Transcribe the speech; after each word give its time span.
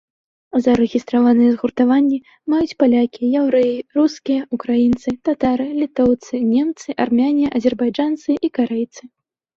Зарэгістраваныя 0.67 1.49
згуртаванні 1.57 2.17
маюць 2.53 2.77
палякі, 2.79 3.29
яўрэі, 3.41 3.75
рускія, 3.99 4.41
украінцы, 4.57 5.09
татары, 5.29 5.69
літоўцы, 5.83 6.33
немцы, 6.55 6.89
армяне, 7.07 7.45
азербайджанцы 7.61 8.29
і 8.49 8.53
карэйцы. 8.61 9.03